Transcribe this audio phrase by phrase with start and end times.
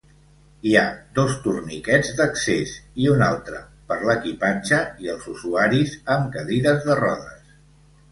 [0.67, 0.83] Hi ha
[1.17, 2.71] dos torniquets d'accés,
[3.03, 3.61] i un altre
[3.91, 7.53] per l'equipatge i els usuaris amb cadires de rodes.